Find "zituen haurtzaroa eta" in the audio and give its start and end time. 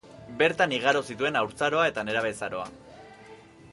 1.11-2.07